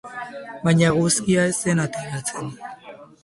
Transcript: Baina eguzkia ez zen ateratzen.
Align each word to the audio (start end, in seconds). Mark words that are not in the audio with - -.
Baina 0.67 0.87
eguzkia 0.93 1.45
ez 1.51 1.53
zen 1.65 1.83
ateratzen. 1.85 2.51